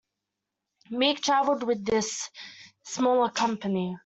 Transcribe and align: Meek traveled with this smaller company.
Meek 0.89 1.21
traveled 1.21 1.61
with 1.61 1.85
this 1.85 2.31
smaller 2.81 3.29
company. 3.29 3.95